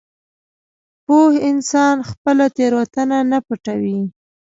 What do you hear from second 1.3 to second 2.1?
انسان